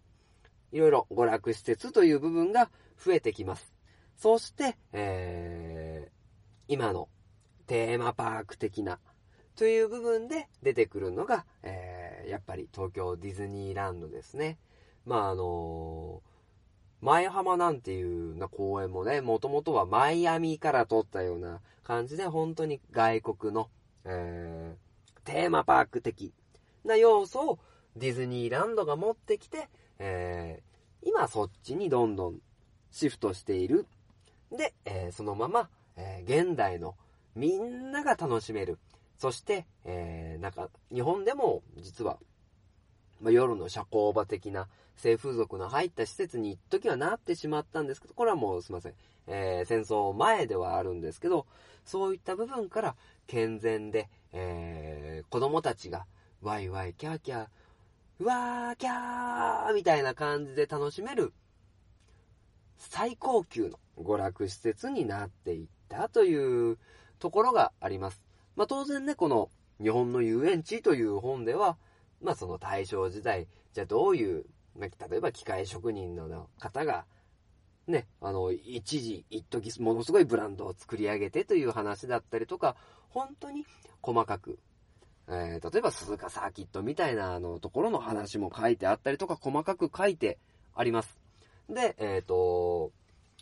[0.71, 3.71] ー、いろいろ娯楽施設という部分が増えてきます。
[4.17, 6.11] そして、えー、
[6.67, 7.09] 今の
[7.67, 8.99] テーマパーク的な、
[9.55, 14.57] という部分で出てくるのが、えーやっぱり東京ディズニーランドですね。
[15.05, 16.21] まああの
[17.01, 23.69] 前浜なんていうな公園もね、もともとはマイアミから撮ったような感じで、本当に外国の、
[24.05, 24.89] えー
[25.25, 26.33] テーマパーク的
[26.83, 27.59] な要素を
[27.95, 29.69] ディズニーランドが持ってきて、
[29.99, 30.69] えー
[31.07, 32.39] 今そっちにどんどん
[32.91, 33.85] シフトしている。
[34.51, 36.95] で、えーそのまま、え現代の
[37.35, 38.79] みんなが楽しめる。
[39.17, 42.17] そして、えなんか、日本でも実は、
[43.21, 44.67] まあ、夜の社交場的な
[44.99, 48.93] 性風俗の入った施設に一時はなってしまったんですけど、これはもうすいません。
[49.27, 51.45] えー戦争前ではあるんですけど、
[51.85, 52.95] そういった部分から
[53.27, 56.05] 健全で、えー子供たちが
[56.41, 57.47] ワイワイキャーキャー、
[58.19, 61.33] うわーキャーみたいな感じで楽しめる
[62.77, 66.77] 最高級の娯楽施設になっていったという
[67.19, 68.21] ところがあります。
[68.55, 69.49] まあ当然ね、この
[69.81, 71.77] 日本の遊園地という本では、
[72.21, 74.45] まあその大正時代、じゃあどういう、
[74.87, 77.05] 例えば機械職人の方が、
[77.87, 82.75] ね、あの、一時、一時、ものすごいブランドを作り上げてという話だったりとか、
[83.09, 83.65] 本当に
[84.01, 84.59] 細かく、
[85.27, 90.37] えー例えば鈴鹿サーキットみたいなあのところの話も書いてあったりとか、細かく書いて
[90.75, 91.19] あります。
[91.69, 92.91] で、えっ、と、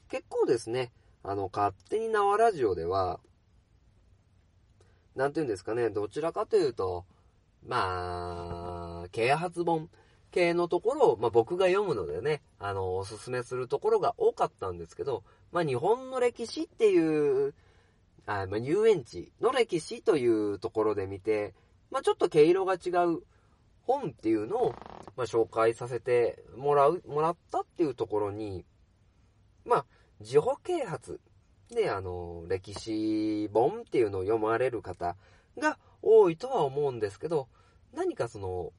[0.09, 0.91] 結構ですね、
[1.23, 3.19] あの、勝手に縄ラジオでは、
[5.15, 7.05] なんていうんですかね、どちらかというと、
[7.65, 9.89] まあ、啓発本
[10.31, 17.53] 系のところを、まあ僕が読むのでね、あの、おすすめするところが多かったんですけど、まあ日本の歴史っていう、
[18.25, 21.53] あまあ、遊園地の歴史というところで見て、
[21.91, 23.23] まあちょっと毛色が違う
[23.87, 24.75] 本っていうのを、
[25.15, 28.65] まあ、紹介させてもらう、もらったっていうところに、
[29.65, 29.85] まあ、
[30.19, 31.19] 自己啓発
[31.71, 35.15] で、あの、歴史本っていうのを読まれる方
[35.57, 37.47] が多いとは思うんですけど、
[37.93, 38.73] 何かその、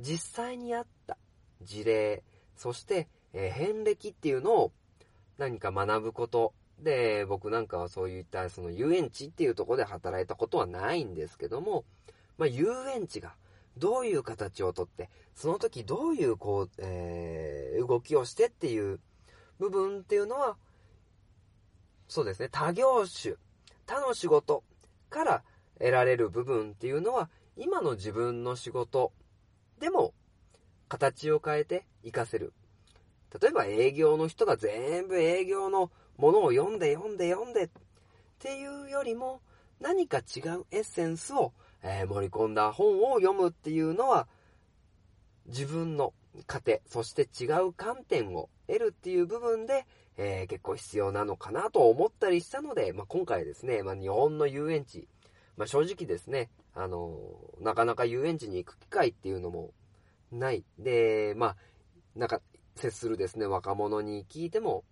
[0.00, 1.16] 実際にあった
[1.62, 2.22] 事例、
[2.56, 4.72] そして、えー遍歴っていうのを
[5.38, 6.52] 何か学ぶこと。
[6.78, 11.84] で、僕なんかはそういったその遊園地っていうところで働いたことはないんですけども、
[12.36, 13.34] まあ、遊園地が
[13.78, 19.00] どういう形をとって、その時どういうこう、えー動きをしてっていう
[19.58, 20.56] 部分っていうのは、
[22.08, 23.34] そうですね、他業種、
[23.86, 24.62] 他の仕事
[25.10, 25.42] から
[25.78, 29.12] 得られる部分っていうのは、今の自分の仕事
[29.80, 30.14] でも
[30.88, 32.52] 形を変えて活かせる。
[33.40, 37.68] 例えば営業の人が全部営業のものを読んで読んで読んでっ
[38.38, 39.40] ていうよりも
[39.80, 41.52] 何か違うエッセンスを、
[41.82, 44.26] え盛り込んだ本を読むっていうのは
[45.46, 46.14] 自分の
[46.46, 55.06] 糧、そして違う観点を得るっていう部分で、えー結構必要なのかなと思ったりしたので、まあ、今回ですね、まあ、日本の遊園地、
[55.56, 57.16] まあ、正直ですね、あの
[57.60, 59.72] なかなか遊園地に行く機会っていうのも
[60.30, 60.62] ない。
[60.78, 61.56] で、まあ、
[62.14, 62.40] なんか、
[62.76, 64.84] 接するですね、若者に聞いても、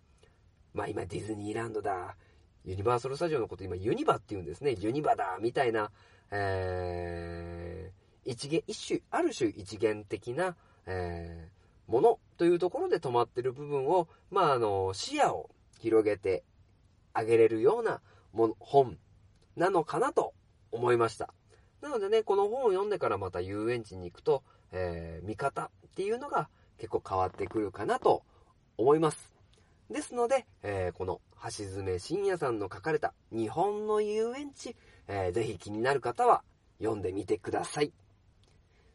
[0.72, 2.16] まあ今ディズニーランドだ、
[2.64, 5.90] ユニバーサルスタジオのこと今ユニバって言うんですね、ユニバだ、みたいな、
[6.30, 10.56] えー、一元、一種、ある種一元的な、
[10.86, 16.42] えー、ものというところで止まってる部分を、まああの、視野を広げて
[17.12, 18.00] あげれるような
[18.32, 18.98] もの、本
[19.56, 20.32] なのかなと
[20.72, 21.34] 思いました。
[21.84, 28.22] なのでね、この本を読んでからまた遊園地に行くと、えー見方っていうのが結構変わってくるかなと
[28.78, 29.34] 思います。
[29.90, 34.74] ですので、えーこの橋爪信也さんの書かれた日本の遊園地、
[35.08, 36.42] えーぜひ気になる方は
[36.78, 37.92] 読んでみてください。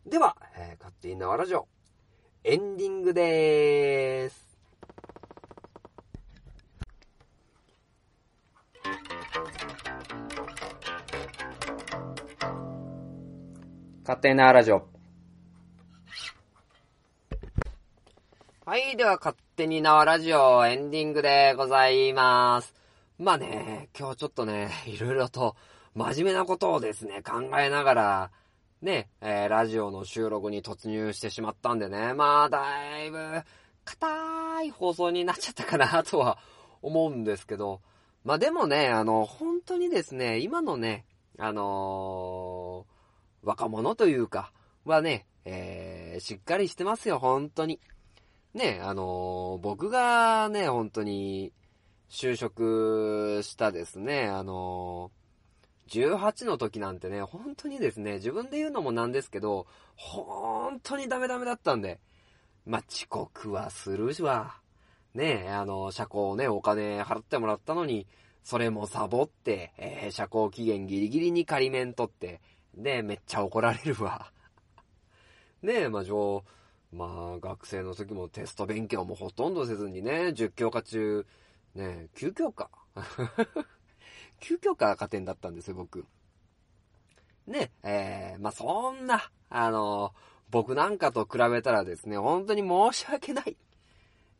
[0.08, 1.68] では、えー勝手に縄ラジオ、
[2.44, 4.49] エンディングでーす。
[14.10, 14.88] 勝手に縄ラジオ。
[18.66, 22.74] はい、では勝手に縄ラジオエンディングでございます。
[23.20, 25.56] まあね、今日ちょっとね、いろいろと
[25.94, 28.32] 真面目なことをですね、考えながら、
[28.82, 33.44] ね、えーラジオの収録に突入してしまったんでね、まあだいぶ、
[33.86, 36.40] 硬い放送になっちゃったかな とは
[36.82, 37.82] 思うんですけど、
[38.24, 41.06] まあでもね、あの、本当にですね、今のね、
[41.38, 42.99] あのー
[43.44, 44.52] 若者というか、
[44.86, 47.80] はね、えーしっかりしてますよ、本当に。
[48.54, 51.54] ね、あのー僕がね、本当に、
[52.10, 55.20] 就職したですね、あのー
[55.90, 59.66] 18の時なんてね、本当にですね、自分で言うのもなんですけど、
[59.96, 62.00] 本当にダメダメだったんで、
[62.66, 64.56] まあ、遅刻はするしわ。
[65.16, 68.06] ねあの、社交ね、お金払ってもらったのに、
[68.44, 72.40] それもサボって、えー社交期限ギリギリに仮面取って、
[72.80, 74.32] で、めっちゃ怒られるわ。
[75.62, 76.44] ねえ、まあ、上、
[76.92, 77.06] ま
[77.36, 81.26] あ、学生の時もテスト勉強もほとんどせずにね、10教科中、
[81.76, 82.70] ねえ、9教科
[84.40, 86.06] ?9 教科加点だったんですよ、僕。
[87.46, 90.14] ねえ、えーまあ、そんな、あの
[90.50, 93.58] 僕なんかと比べたらですね、本当に申し訳ない。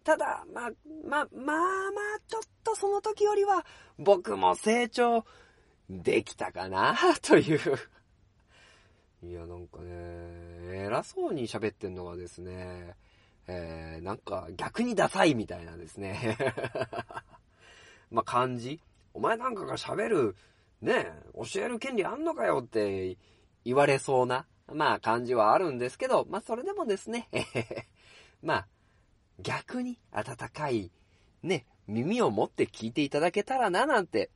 [0.04, 0.72] ただ、まあ、
[1.06, 1.56] まあ、まあ
[1.92, 3.66] まあ、ちょっとその時よりは、
[3.98, 5.26] 僕も成長
[5.90, 7.60] できたかな、という。
[9.22, 12.96] いや、なんかね、偉そうに喋ってんのがですね、
[13.48, 16.38] えー、なんか逆にダサいみたいなですね。
[18.12, 18.80] まあ、感じ
[19.14, 20.36] お前なんかが喋る、
[20.82, 23.18] ね、教える権利あんのかよって
[23.66, 27.28] 言われそうな、まあ感じはあるんですけど、まあそれでもですね、
[28.42, 28.68] まあ、
[29.40, 30.92] 逆に温かい、
[31.44, 34.30] ね、耳を持って聞いていただけたらななんて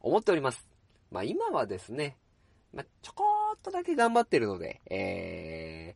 [0.00, 0.68] 思っております。
[1.10, 2.18] まあ今はですね、
[2.74, 5.94] まあちょこーっとだけ頑張ってるので、え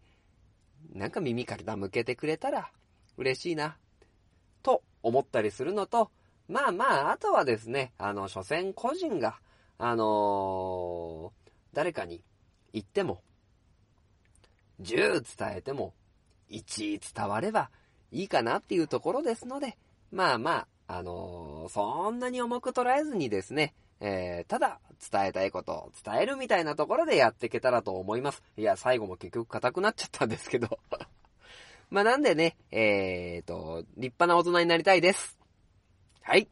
[0.95, 2.71] ー、なんか耳傾けてくれたら
[3.17, 3.77] 嬉しいな、
[4.63, 6.11] と思ったりするのと、
[6.49, 9.39] まあまあ、あとはですね、あの、所詮個人が、
[9.79, 11.43] あのー
[11.73, 12.23] 誰かに
[12.75, 13.23] 言っても、
[14.83, 15.95] 10伝えても、
[16.51, 17.71] 1伝われば
[18.11, 19.79] いいかなっていうところですので、
[20.11, 23.75] まあまあ、あのーそんなに重く捉えずにですね、
[24.05, 24.81] えー、ただ
[25.11, 28.43] 伝えたいことを伝えるみたいなところでやっていけたらと思います。
[28.57, 30.81] いや、最後も結局硬くなっちゃったんですけど。
[31.89, 35.39] まあなんでね、えーと、立派な大人になりたいです。
[36.23, 36.49] はい。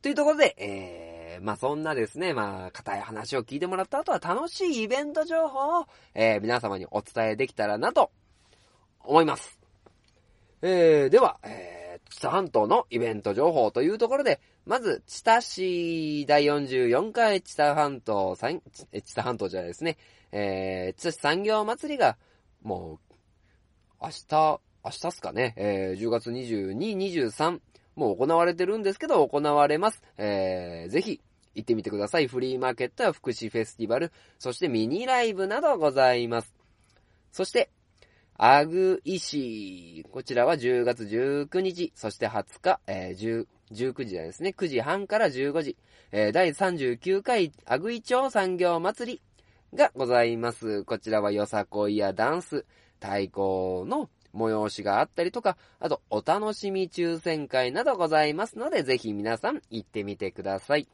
[0.00, 8.10] というところで、えー、まあそんなですね、まあ、硬い話を聞いてもらった後は楽しいイベント情報を、えー、皆様にお伝えできたらなと
[9.00, 9.58] 思います。
[10.62, 11.83] えー、では、えー、
[12.14, 18.62] 知多半島のイベント情報というところで、まず、知多市第44回知多半島産、
[18.92, 19.96] え知多半島じゃないですね、
[20.30, 22.16] えー、知多市産業祭りが、
[22.62, 23.14] もう、
[24.00, 27.58] 明日、明日っすかね、えー、10月22、23、
[27.96, 30.00] もう行われてるんですけど、行われます。
[30.16, 31.20] えー、ぜひ、
[31.56, 32.28] 行ってみてください。
[32.28, 36.54] フリーマーケットや福祉フェスティバル、そしてミニライブなどございます。
[37.32, 37.70] そして、
[38.36, 45.76] アグイシこちらは10月19日、そして20日、えー、10 19時ですね、9時半から15時、
[46.10, 49.22] えー第39回アグイ町産業祭り
[49.76, 50.82] がございます。
[50.84, 52.64] こちらはよさこいやダンス、
[53.00, 60.88] 太鼓の催しがあったりとか、あとお楽しみ抽選会などございますので、ぜひ皆さん行ってみてください。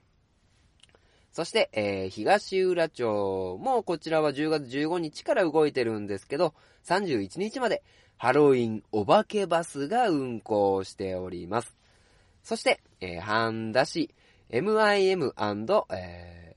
[1.32, 6.54] そして、えー東浦町もこちらは10月15日から動いてるんですけど、
[6.86, 7.82] 31日まで
[8.16, 11.76] ハロウィンお化けバスが運行しております。
[12.42, 14.14] そして、えー、半田市
[14.50, 15.32] MIM&
[15.92, 16.56] え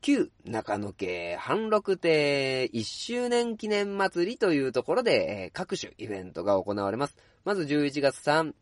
[0.00, 7.16] 旧中野家半六亭1周年記念祭りというところで、えー各種イベントが行われます。
[7.44, 8.52] まず11月3、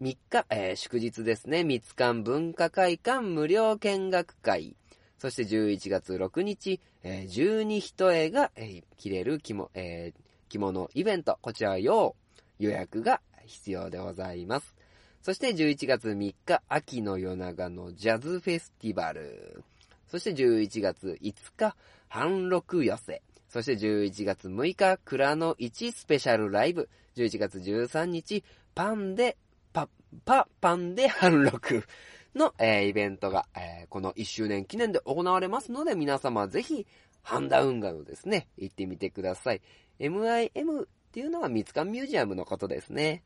[0.00, 1.62] 3日、えー祝日ですね。
[1.62, 4.74] 三つ館文化会館無料見学会。
[5.18, 11.38] そして11月6日、えー十二一重が、えー着れる着物、えー着物イベント。
[11.42, 12.16] こちら要
[12.58, 14.74] 予約が必要でございます。
[15.20, 19.62] そして11月3日、秋の夜長のジャズフェスティバル。
[20.10, 21.76] そして11月5日、
[22.08, 23.20] 半六寄せ。
[23.50, 26.88] そして11月6日、蔵の1スペシャルライブ。
[27.16, 28.42] 11月13日、
[28.74, 29.36] パンで、
[30.24, 31.84] パ、パ、ンで半六
[32.34, 36.86] の、えーイベントが、えーこの1周年記念で行われますので、皆様ぜひ、
[37.22, 39.60] ハンダウンガのですね、行ってみてください。
[39.98, 43.22] MIM っていうのは三つ館ミュージアムのことですね。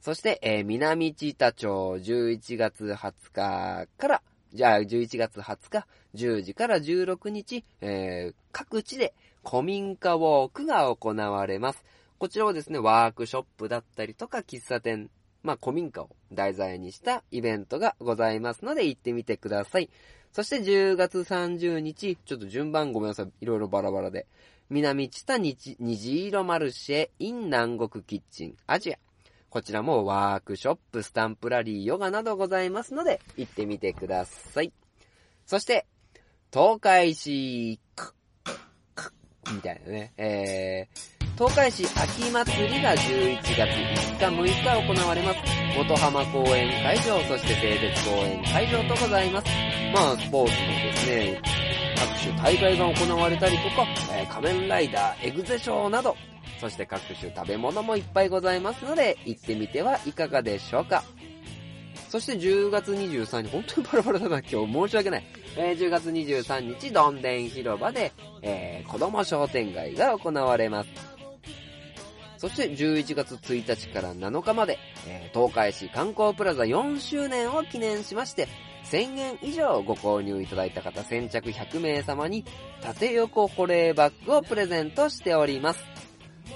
[0.00, 4.22] そして、えー南知多町11月20日から、
[4.52, 11.84] じゃあ11月20日、10時から16日、えー各地で古民家ウォークが行われます。
[12.18, 15.10] こちらはですね、ワークショップだったりとか、喫茶店、
[15.46, 19.88] まあ古民家を題材にしたイベントがございますので行ってみてください。
[20.32, 24.26] そして10月30日、ちょっと順番ごめんなさい、いろいろバラバラで。
[24.68, 28.98] 南知多虹色マルシェ in 南国キッチンアジア。
[29.48, 34.72] こちらもワークショップ、スタンプラリー、ヨガなどございますので、行ってみてください。
[35.46, 35.86] そして、
[36.52, 37.80] 東海市、
[39.52, 45.40] みたいなね、えー、東海市秋祭りが11月5日、6日行われます。
[45.76, 49.48] 元浜公園会場、そして西鉄公園会場とございます。
[49.92, 51.42] まあ、スポーツのですね、
[51.94, 56.16] 各種大会が行われたりとか、え仮面ライダーエグゼショーなど、
[56.58, 61.04] そして各種食べ物もいっぱいございますので、行ってみてはいかがでしょうか。
[62.08, 65.24] そして10月23日、本当にバラバラだな、今日申し訳ない。
[65.58, 68.10] えー10月23日、どんでん広場で、
[68.40, 71.15] えー子供商店街が行われます。
[72.38, 78.48] そして11月1日から7日まで、えー東海市観光プラザ4周年を記念しまして、
[78.90, 82.44] 1000円以上ご購入いただいた方先着100名様に
[82.80, 85.84] 縦横保冷バッグをプレゼントしております。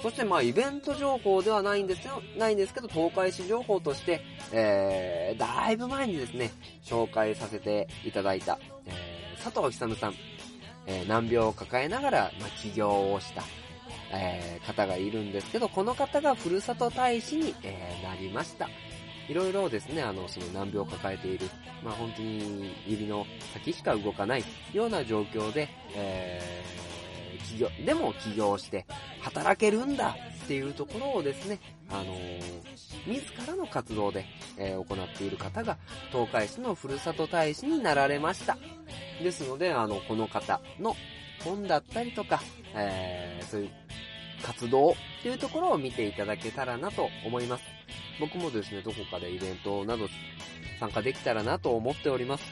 [0.03, 4.22] そしてまあイベント情報ではないんですよ、ないんですけど、東海市情報として、
[4.53, 6.51] えー、だいぶ前にですね、
[6.83, 10.14] 紹介させていただいた、えー、佐藤久さん、
[10.87, 13.43] えー難病を抱えながら、まあ、起業をした、
[14.13, 18.69] えー方がいるんですけど、この方がふるさと大使に、えーなりました。
[19.29, 21.49] いろいろですね、あの、その難病を抱えている、
[21.85, 28.87] まあ本当に指の先しか動かないような状況で、えー、起業、でも起業して
[29.21, 32.71] 働けるんだっていうところをですね、あのー
[33.07, 34.27] 自らの活動で、
[34.59, 35.79] えー行っている方が、
[36.13, 38.59] 東海市のふるさと大使になられました。
[39.23, 40.97] ですので、あの、この方の
[41.45, 42.41] 本だったりとか、
[42.74, 43.70] えーそういう
[44.43, 47.64] 活動っていうところを見ていただけたらなと思います。
[48.18, 50.09] 僕もですね、どこかでイベントなど
[50.78, 52.45] 参加できたらなと思っております。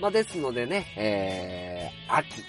[0.00, 2.42] まあ、ですのでね、えー、秋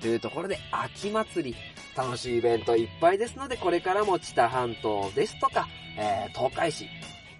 [0.00, 1.56] というところで秋祭り、
[1.96, 6.88] 楽しいイベントいっぱいですので、これからも知多半島ですとか、えー、東海市、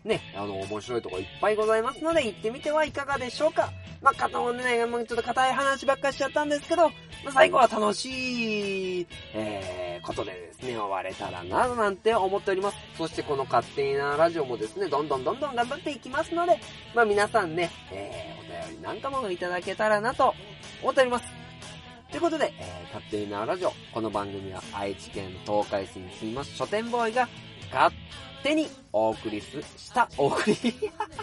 [0.04, 3.72] ね、あの、面白いとこいっぱいございますので、行ってみてはいかがでしょうか。
[4.00, 12.76] まあ、片方ね、もうちょっと硬い話ばっかりしちゃったんですけど、まあ、最後は楽しい、えー、ことでですね、終われたらな、なんて思っております。
[12.98, 16.58] そしてこの勝手になラジオもですね、どんどんどんどん頑張っていきますので、
[16.96, 20.34] まあ、皆さんね、えー、お便りなんかもいただけたらなと
[20.82, 21.24] 思っております。
[22.10, 23.72] ということで、えー、勝手になラジオ。
[23.94, 27.28] この番組は愛知県東海市に住みます書店ボーイが
[27.72, 27.94] 勝
[28.42, 29.56] 手にお送り、し
[29.94, 30.56] た、お送り、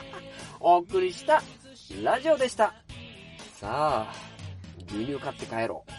[0.59, 1.43] お送りした
[2.01, 2.73] ラジオでした。
[3.53, 4.13] さあ、
[4.87, 5.98] 牛乳買って帰ろう。